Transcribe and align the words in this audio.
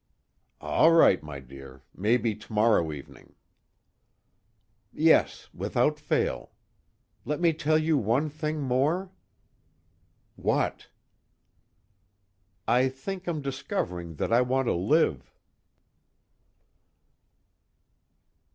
"All 0.59 0.89
right, 0.93 1.21
my 1.21 1.39
dear. 1.39 1.83
Maybe 1.93 2.33
tomorrow 2.33 2.91
evening." 2.91 3.35
"Yes, 4.91 5.47
without 5.53 5.99
fail. 5.99 6.53
Let 7.23 7.39
me 7.39 7.53
tell 7.53 7.77
you 7.77 7.99
one 7.99 8.27
thing 8.27 8.61
more?" 8.63 9.11
"What?" 10.35 10.89
"I 12.67 12.89
think 12.89 13.27
I'm 13.27 13.43
discovering 13.43 14.15
that 14.15 14.33
I 14.33 14.41
want 14.41 14.67
to 14.67 14.73
live." 14.73 15.35